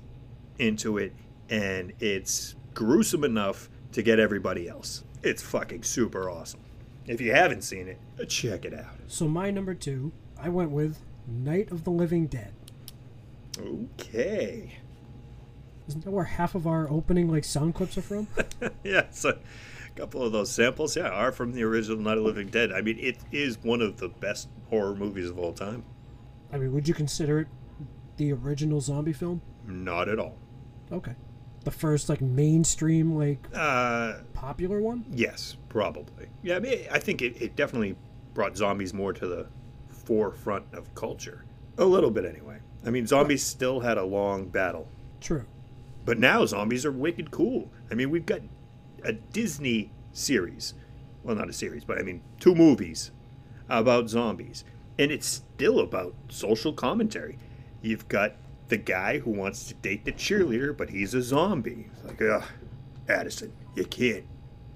[0.59, 1.15] into it,
[1.49, 5.05] and it's gruesome enough to get everybody else.
[5.23, 6.61] It's fucking super awesome.
[7.07, 8.97] If you haven't seen it, check it out.
[9.07, 12.53] So my number two, I went with Night of the Living Dead.
[13.59, 14.79] Okay.
[15.89, 18.29] Isn't that where half of our opening like sound clips are from?
[18.85, 22.29] yeah, so a couple of those samples, yeah, are from the original Night of the
[22.29, 22.73] Living Dead.
[22.73, 25.85] I mean, it is one of the best horror movies of all time.
[26.53, 27.49] I mean, would you consider it
[28.19, 29.41] the original zombie film?
[29.67, 30.37] Not at all.
[30.93, 31.15] Okay.
[31.69, 35.05] The first like mainstream like Uh, popular one?
[35.11, 36.29] yes, probably.
[36.43, 37.95] Yeah, I mean, I think it, it definitely
[38.33, 39.47] brought zombies more to the
[39.91, 41.45] forefront of culture.
[41.77, 42.57] A little bit, anyway.
[42.87, 44.89] I mean, zombies still had a long battle.
[45.21, 45.45] True.
[46.07, 47.71] But now zombies are wicked cool.
[47.91, 48.41] I mean, we've got
[49.05, 50.73] a Disney series.
[51.23, 53.11] Well, not a series, but I mean, two movies
[53.69, 54.65] about zombies.
[54.99, 57.39] And it's still about social commentary.
[57.83, 58.37] You've got
[58.69, 61.91] the guy who wants to date the cheerleader, but he's a zombie.
[61.93, 62.45] It's like, ugh,
[63.09, 64.25] Addison, you can't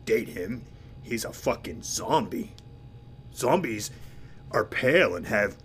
[0.04, 0.64] date him.
[1.02, 2.54] He's a fucking zombie.
[3.34, 3.90] Zombies
[4.50, 5.56] are pale and have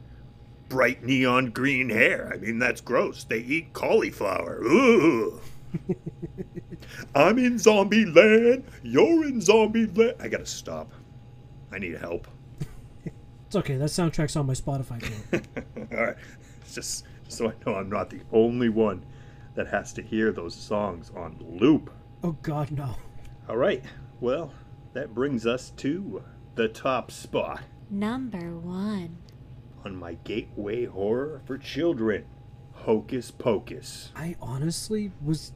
[0.70, 2.32] bright neon green hair.
[2.34, 3.24] I mean, that's gross.
[3.24, 4.62] They eat cauliflower.
[4.64, 5.40] Ooh.
[7.16, 8.64] I'm in zombie land.
[8.84, 10.16] You're in zombie land.
[10.20, 10.92] I gotta stop.
[11.72, 12.28] I need help.
[13.48, 13.78] It's okay.
[13.78, 15.02] That soundtrack's on my Spotify.
[15.98, 16.18] All right.
[16.60, 19.06] It's just, just so I know I'm not the only one
[19.56, 21.92] that has to hear those songs on loop.
[22.24, 22.96] oh God, no.
[23.50, 23.84] All right.
[24.20, 24.52] Well,
[24.94, 26.24] that brings us to
[26.56, 29.18] the top spot Number one.
[29.86, 32.26] on my gateway horror for children
[32.74, 34.12] Hocus Pocus.
[34.16, 35.54] I honestly was.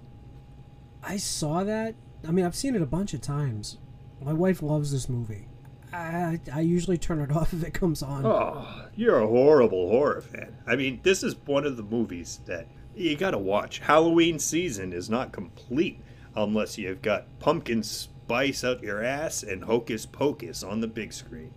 [1.03, 1.95] I saw that.
[2.27, 3.77] I mean, I've seen it a bunch of times.
[4.21, 5.47] My wife loves this movie.
[5.93, 8.25] I I usually turn it off if it comes on.
[8.25, 10.57] Oh, you're a horrible horror fan.
[10.67, 13.79] I mean, this is one of the movies that you gotta watch.
[13.79, 15.99] Halloween season is not complete
[16.35, 21.53] unless you've got pumpkin spice out your ass and hocus pocus on the big screen.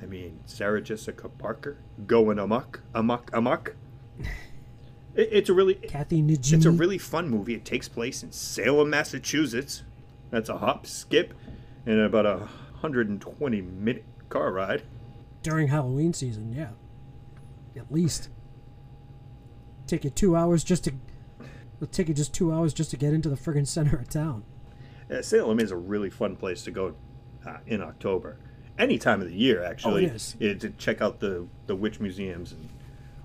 [0.00, 3.76] I mean, Sarah Jessica Parker going amok, amok, amok.
[5.14, 6.52] It, it's a really, Kathy Najimy.
[6.52, 7.54] it's a really fun movie.
[7.54, 9.82] It takes place in Salem, Massachusetts.
[10.30, 11.32] That's a hop, skip,
[11.86, 12.48] and about a
[12.80, 14.82] 120 minute car ride.
[15.42, 16.52] during Halloween season.
[16.52, 16.70] Yeah,
[17.80, 18.28] at least
[19.86, 20.92] take you two hours just to.
[21.76, 24.44] It'll take you just two hours just to get into the friggin' center of town.
[25.10, 26.94] Uh, Salem is a really fun place to go
[27.46, 28.38] uh, in October.
[28.78, 32.52] Any time of the year, actually, Oh, uh, to check out the, the witch museums
[32.52, 32.68] and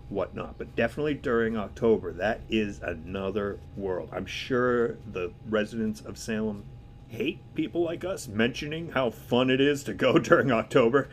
[0.09, 0.57] whatnot.
[0.57, 4.09] But definitely during October, that is another world.
[4.11, 6.63] I'm sure the residents of Salem
[7.11, 11.09] hate people like us mentioning how fun it is to go during October.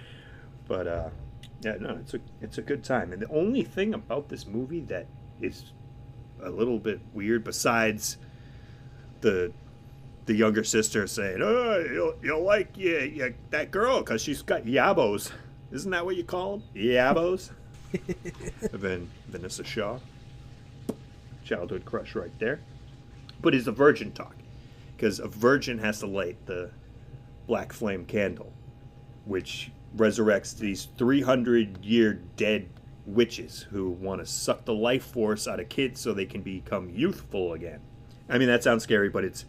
[0.66, 1.10] But uh,
[1.60, 3.12] yeah, no, it's a it's a good time.
[3.12, 5.06] And the only thing about this movie that
[5.40, 5.72] is
[6.42, 8.16] a little bit weird, besides
[9.20, 9.52] the
[10.26, 14.64] the younger sister saying, "Oh, you'll, you'll like yeah, yeah, that girl because she's got
[14.64, 15.32] yabos."
[15.70, 16.62] Isn't that what you call them?
[16.74, 17.50] Yabos.
[18.72, 19.98] then Vinessa Shaw,
[21.44, 22.60] childhood crush right there.
[23.40, 24.34] But is a virgin talk
[24.98, 26.72] because a virgin has to light the
[27.46, 28.52] black flame candle,
[29.24, 32.68] which resurrects these 300 year dead
[33.06, 36.90] witches who want to suck the life force out of kids so they can become
[36.90, 37.80] youthful again.
[38.28, 39.44] I mean, that sounds scary, but it's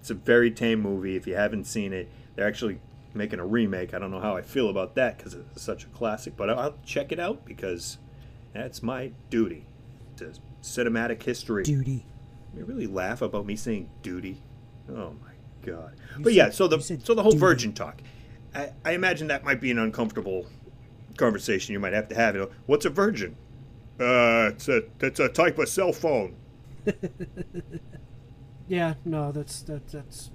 [0.00, 1.16] it's a very tame movie.
[1.16, 2.80] If you haven't seen it, they're actually
[3.12, 3.92] making a remake.
[3.92, 6.76] I don't know how I feel about that because it's such a classic, but I'll
[6.84, 7.98] check it out because
[8.54, 9.66] that's my duty
[10.16, 11.62] to cinematic history.
[11.62, 12.06] Duty.
[12.56, 14.42] You really laugh about me saying duty.
[14.90, 15.32] Oh my
[15.64, 15.94] god!
[16.16, 17.40] You but yeah, so the so the whole duty.
[17.40, 18.00] virgin talk.
[18.54, 20.46] I, I imagine that might be an uncomfortable
[21.16, 22.34] conversation you might have to have.
[22.34, 23.36] You know, what's a virgin?
[24.00, 26.36] Uh, it's a it's a type of cell phone.
[28.68, 30.30] Yeah, no, that's that, that's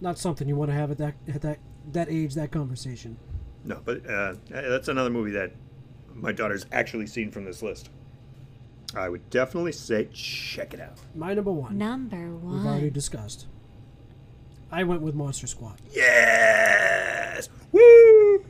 [0.00, 1.58] not something you want to have at that at that
[1.92, 2.34] that age.
[2.34, 3.18] That conversation.
[3.64, 5.52] No, but uh, that's another movie that
[6.14, 7.90] my daughter's actually seen from this list.
[8.94, 10.98] I would definitely say check it out.
[11.16, 11.76] My number one.
[11.76, 12.58] Number one.
[12.58, 13.46] We've already discussed.
[14.70, 15.80] I went with Monster Squad.
[15.92, 17.48] Yes!
[17.72, 18.44] Woo!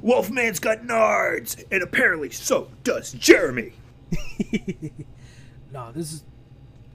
[0.00, 3.72] Wolfman's got nards, and apparently so does Jeremy.
[5.74, 6.22] No, this is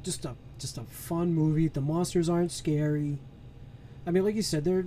[0.04, 1.68] just a just a fun movie.
[1.68, 3.20] The monsters aren't scary.
[4.08, 4.86] I mean, like you said, there,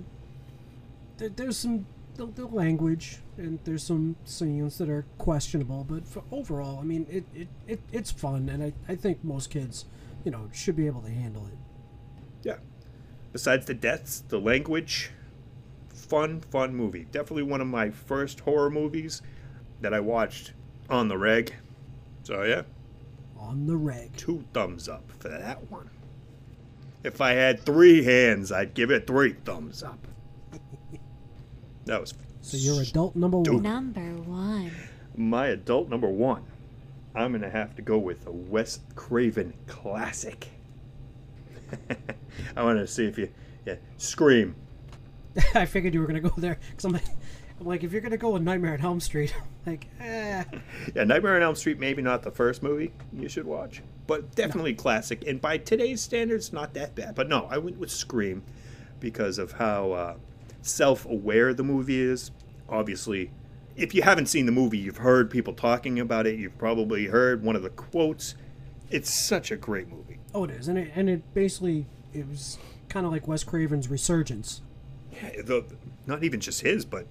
[1.17, 1.85] there there's some
[2.15, 7.05] the, the language and there's some scenes that are questionable, but for overall, I mean,
[7.09, 9.85] it, it, it it's fun, and I, I think most kids,
[10.23, 11.57] you know, should be able to handle it.
[12.41, 12.57] Yeah.
[13.33, 15.11] Besides the deaths, the language,
[15.93, 17.05] fun, fun movie.
[17.11, 19.21] Definitely one of my first horror movies
[19.81, 20.53] that I watched
[20.89, 21.53] on the reg.
[22.23, 22.61] So yeah,
[23.37, 24.15] On the reg.
[24.15, 25.89] two thumbs up for that one.
[27.03, 30.07] If I had three hands, I'd give it three thumbs up.
[31.85, 33.55] That was So you're adult number Dude.
[33.55, 33.63] one.
[33.63, 34.71] Number one.
[35.17, 36.43] my adult number one.
[37.13, 40.47] I'm gonna have to go with a Wes Craven classic,
[42.55, 43.29] I wanted to see if you,
[43.65, 44.55] yeah, Scream.
[45.55, 47.03] I figured you were gonna go there because I'm like,
[47.59, 49.35] I'm like, if you're gonna go with Nightmare on Elm Street,
[49.65, 50.43] I'm like, eh.
[50.95, 54.73] Yeah, Nightmare on Elm Street, maybe not the first movie you should watch, but definitely
[54.73, 55.25] classic.
[55.27, 57.15] And by today's standards, not that bad.
[57.15, 58.43] But no, I went with Scream
[58.99, 60.15] because of how uh,
[60.61, 62.31] self aware the movie is.
[62.69, 63.31] Obviously,
[63.75, 66.39] if you haven't seen the movie, you've heard people talking about it.
[66.39, 68.35] You've probably heard one of the quotes.
[68.89, 70.19] It's such a great movie.
[70.33, 72.57] Oh, it is, and it and it basically it was
[72.89, 74.61] kind of like Wes Craven's resurgence.
[75.11, 75.65] Yeah, the,
[76.05, 77.07] not even just his, but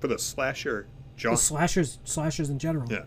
[0.00, 0.86] for the slasher
[1.18, 1.36] genre.
[1.36, 2.90] The slashers, slashers in general.
[2.90, 3.04] Yeah.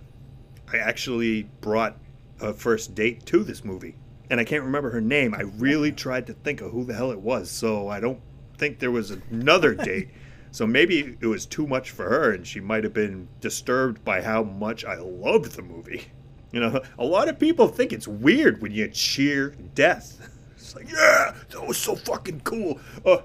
[0.72, 1.98] I actually brought
[2.40, 3.96] a first date to this movie,
[4.30, 5.34] and I can't remember her name.
[5.34, 8.20] I really tried to think of who the hell it was, so I don't
[8.58, 10.10] think there was another date.
[10.52, 14.24] So maybe it was too much for her, and she might have been disturbed by
[14.24, 16.06] how much I loved the movie.
[16.52, 20.28] You know, a lot of people think it's weird when you cheer death.
[20.70, 22.80] It's like, yeah, that was so fucking cool.
[23.04, 23.22] Uh,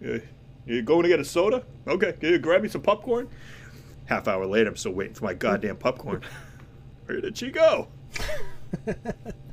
[0.00, 0.22] you
[0.64, 1.62] you going to get a soda?
[1.86, 3.28] Okay, can you grab me some popcorn?
[4.06, 6.22] Half hour later, I'm still waiting for my goddamn popcorn.
[7.04, 7.88] Where did she go?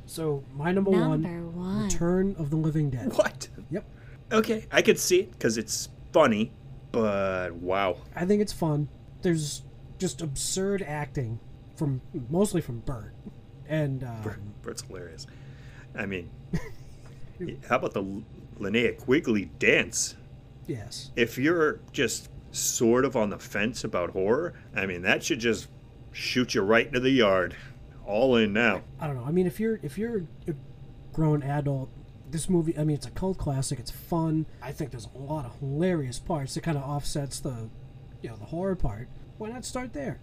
[0.06, 1.84] So my number, Number one, one.
[1.84, 3.12] Return of the Living Dead.
[3.12, 3.48] What?
[3.70, 3.84] Yep.
[4.32, 6.50] Okay, I could see it because it's funny,
[6.92, 7.98] but wow.
[8.16, 8.88] I think it's fun.
[9.20, 9.64] There's
[9.98, 11.40] just absurd acting
[11.76, 13.12] from mostly from Burt,
[13.68, 15.26] and um, Burt's hilarious.
[15.94, 16.30] I mean,
[17.68, 18.22] how about the
[18.58, 20.16] Linnea Quigley dance?
[20.66, 25.40] yes, If you're just sort of on the fence about horror, I mean, that should
[25.40, 25.68] just
[26.12, 27.56] shoot you right into the yard.
[28.06, 28.82] All in now.
[29.00, 29.24] I don't know.
[29.24, 30.54] I mean, if you're if you're a
[31.12, 31.90] grown adult,
[32.30, 32.76] this movie.
[32.78, 33.78] I mean, it's a cult classic.
[33.78, 34.46] It's fun.
[34.62, 37.68] I think there's a lot of hilarious parts that kind of offsets the,
[38.22, 39.08] you know, the horror part.
[39.38, 40.20] Why not start there?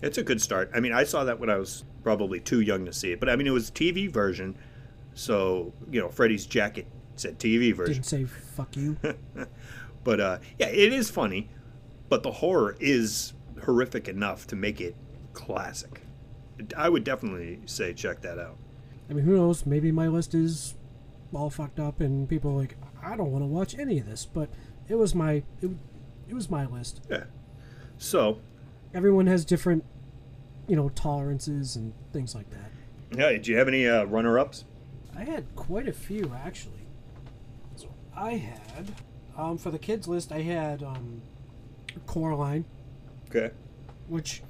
[0.00, 0.70] It's a good start.
[0.74, 3.28] I mean, I saw that when I was probably too young to see it, but
[3.28, 4.56] I mean, it was TV version,
[5.14, 7.94] so you know, Freddy's jacket said TV version.
[7.94, 8.96] Didn't say fuck you.
[10.04, 11.48] But uh, yeah, it is funny,
[12.08, 14.96] but the horror is horrific enough to make it
[15.32, 16.00] classic.
[16.76, 18.56] I would definitely say check that out.
[19.08, 19.64] I mean, who knows?
[19.64, 20.74] Maybe my list is
[21.32, 24.26] all fucked up, and people are like, I don't want to watch any of this.
[24.26, 24.48] But
[24.88, 25.70] it was my it,
[26.28, 27.00] it was my list.
[27.08, 27.24] Yeah.
[27.98, 28.40] So,
[28.92, 29.84] Everyone has different,
[30.66, 32.70] you know, tolerances and things like that.
[33.16, 34.64] yeah, do you have any uh, runner-ups?
[35.16, 36.86] I had quite a few actually.
[37.76, 38.92] So I had,
[39.36, 41.22] um, for the kids list, I had um,
[42.06, 42.64] Coraline,
[43.30, 43.50] Okay.
[44.08, 44.42] which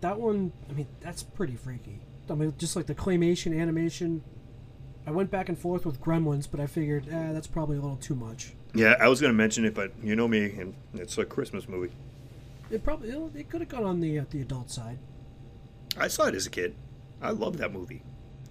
[0.00, 2.00] that one, I mean, that's pretty freaky.
[2.28, 4.22] I mean, just like the claymation animation.
[5.06, 7.96] I went back and forth with Gremlins, but I figured, eh, that's probably a little
[7.96, 8.54] too much.
[8.74, 11.68] Yeah, I was going to mention it, but you know me, and it's a Christmas
[11.68, 11.92] movie.
[12.70, 14.98] It probably it, could have gone on the uh, the adult side.
[15.98, 16.74] I saw it as a kid.
[17.20, 18.02] I love that movie.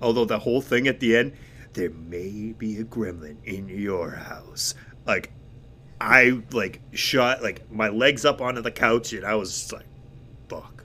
[0.01, 1.33] Although the whole thing at the end,
[1.73, 4.73] there may be a gremlin in your house.
[5.05, 5.31] Like,
[5.99, 9.85] I like shot like my legs up onto the couch, and I was just like,
[10.49, 10.83] "Fuck."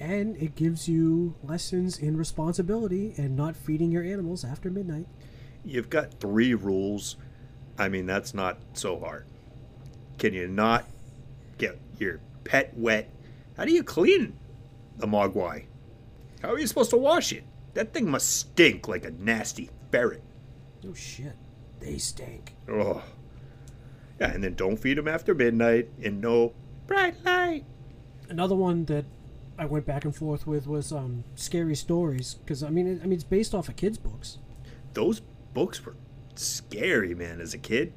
[0.00, 5.06] And it gives you lessons in responsibility and not feeding your animals after midnight.
[5.64, 7.16] You've got three rules.
[7.78, 9.24] I mean, that's not so hard.
[10.18, 10.84] Can you not
[11.58, 13.10] get your pet wet?
[13.56, 14.34] How do you clean
[14.96, 15.64] the mogwai?
[16.42, 17.44] How are you supposed to wash it?
[17.76, 20.22] That thing must stink like a nasty ferret.
[20.88, 21.34] Oh shit,
[21.78, 22.54] they stink.
[22.68, 23.04] Oh.
[24.18, 26.54] Yeah, and then don't feed them after midnight and no
[26.86, 27.64] bright light.
[28.30, 29.04] Another one that
[29.58, 33.04] I went back and forth with was um, scary stories because I mean it, I
[33.04, 34.38] mean it's based off of kids' books.
[34.94, 35.20] Those
[35.52, 35.96] books were
[36.34, 37.92] scary, man, as a kid.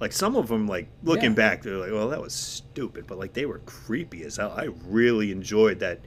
[0.00, 1.36] Like some of them, like looking Yeah.
[1.36, 4.52] back, they're like, "Well, that was stupid," but like they were creepy as hell.
[4.54, 6.00] I really enjoyed that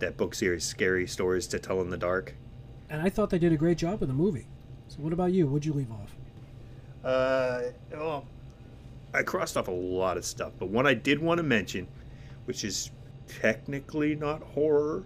[0.00, 2.34] that book series, "Scary Stories to Tell in the Dark."
[2.90, 4.46] And I thought they did a great job in the movie.
[4.88, 5.46] So what about you?
[5.46, 6.12] What'd you leave off?
[7.04, 8.26] Uh, well,
[9.14, 11.86] I crossed off a lot of stuff, but one I did want to mention,
[12.44, 12.90] which is
[13.28, 15.04] technically not horror,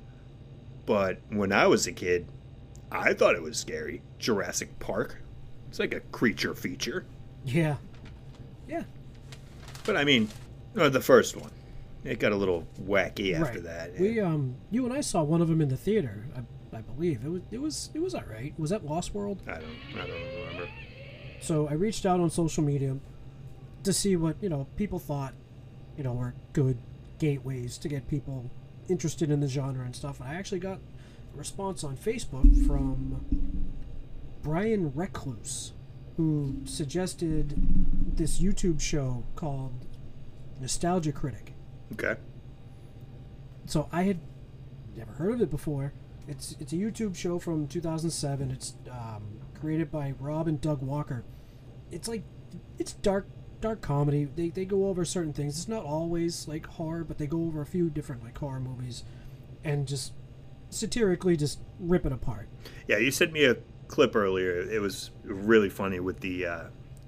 [0.86, 2.26] but when I was a kid,
[2.90, 4.02] I thought it was scary.
[4.18, 5.18] Jurassic Park.
[5.68, 7.04] It's like a creature feature.
[7.44, 7.76] Yeah,
[8.66, 8.84] yeah.
[9.84, 10.30] But I mean,
[10.76, 11.50] uh, the first one.
[12.04, 13.64] It got a little wacky after right.
[13.64, 13.98] that.
[13.98, 16.26] We um, you and I saw one of them in the theater.
[16.36, 16.40] I,
[16.74, 18.54] I believe it was it was it was all right.
[18.58, 19.42] Was that Lost World?
[19.46, 19.64] I don't,
[19.94, 20.68] I don't remember.
[21.40, 22.96] So I reached out on social media
[23.82, 25.34] to see what you know people thought,
[25.96, 26.78] you know, were good
[27.18, 28.50] gateways to get people
[28.88, 30.20] interested in the genre and stuff.
[30.20, 30.78] And I actually got
[31.34, 33.24] a response on Facebook from
[34.42, 35.72] Brian Recluse,
[36.16, 37.54] who suggested
[38.16, 39.86] this YouTube show called
[40.60, 41.54] Nostalgia Critic.
[41.92, 42.16] Okay.
[43.66, 44.20] So I had
[44.96, 45.92] never heard of it before.
[46.26, 48.50] It's it's a YouTube show from 2007.
[48.50, 51.24] It's um, created by Rob and Doug Walker.
[51.90, 52.22] It's like
[52.78, 53.26] it's dark
[53.60, 54.24] dark comedy.
[54.24, 55.58] They they go over certain things.
[55.58, 59.04] It's not always like horror, but they go over a few different like horror movies
[59.62, 60.12] and just
[60.70, 62.48] satirically just rip it apart.
[62.88, 63.56] Yeah, you sent me a
[63.88, 64.60] clip earlier.
[64.60, 66.64] It was really funny with the uh,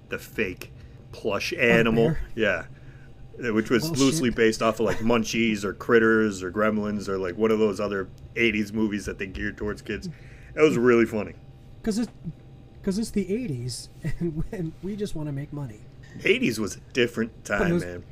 [0.08, 0.72] the fake
[1.12, 2.16] plush animal.
[2.34, 2.66] Yeah.
[3.44, 4.36] Uh, Which was Oh, loosely shit.
[4.36, 8.08] based off of like Munchies or Critters or Gremlins or like one of those other
[8.34, 10.08] 80s movies that they geared towards kids.
[10.54, 11.34] That was really funny.
[11.82, 12.10] Cuz it's
[12.82, 13.88] cuz it's the 80s
[14.20, 15.80] and, and we just want to make money.
[16.20, 18.02] 80s was a different time, those- man.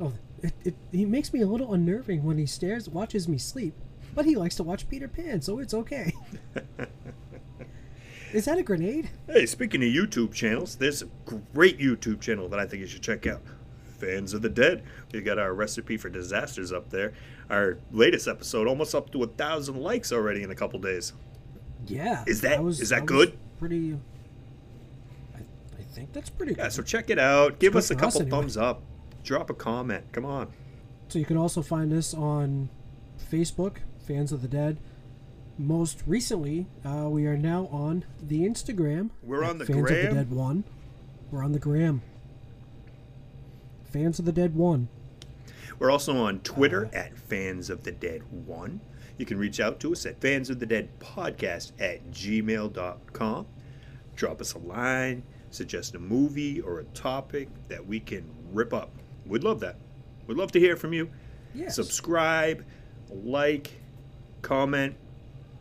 [0.00, 0.12] Oh,
[0.42, 3.74] it, it he makes me a little unnerving when he stares watches me sleep,
[4.14, 6.12] but he likes to watch Peter Pan, so it's okay.
[8.32, 9.10] Is that a grenade?
[9.28, 11.06] Hey, speaking of YouTube channels, there's a
[11.54, 13.40] great YouTube channel that I think you should check out.
[14.04, 14.82] Fans of the Dead.
[15.12, 17.12] We got our recipe for disasters up there.
[17.50, 21.12] Our latest episode almost up to a thousand likes already in a couple days.
[21.86, 22.24] Yeah.
[22.26, 23.38] Is that- I was, is that was good?
[23.58, 23.98] Pretty.
[25.34, 25.38] I,
[25.78, 26.72] I think that's pretty Yeah, good.
[26.72, 27.58] so check it out.
[27.58, 28.40] Give us a for us couple anyway.
[28.40, 28.82] thumbs up.
[29.22, 30.04] Drop a comment.
[30.12, 30.48] Come on.
[31.08, 32.68] So you can also find us on
[33.30, 33.76] Facebook,
[34.06, 34.78] Fans of the Dead.
[35.56, 39.10] Most recently, uh, we are now on the Instagram.
[39.22, 40.64] We're on the Fans of the Dead One.
[41.30, 42.02] We're on the gram.
[43.94, 44.88] Fans of the Dead One.
[45.78, 48.80] We're also on Twitter at Fans of the Dead 1.
[49.18, 53.46] You can reach out to us at Fans of the Dead Podcast at gmail.com.
[54.16, 58.90] Drop us a line, suggest a movie or a topic that we can rip up.
[59.26, 59.76] We'd love that.
[60.26, 61.08] We'd love to hear from you.
[61.54, 61.76] Yes.
[61.76, 62.64] Subscribe,
[63.12, 63.70] like,
[64.42, 64.96] comment.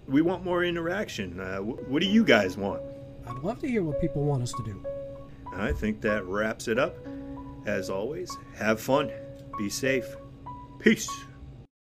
[0.07, 1.39] We want more interaction.
[1.39, 2.81] Uh, wh- what do you guys want?
[3.27, 4.83] I'd love to hear what people want us to do.
[5.55, 6.95] I think that wraps it up.
[7.65, 9.11] As always, have fun,
[9.57, 10.15] be safe,
[10.79, 11.09] peace.